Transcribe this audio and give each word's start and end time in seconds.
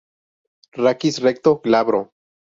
Raquis 0.79 1.19
recto 1.27 1.61
y 1.63 1.67
glabro. 1.69 2.01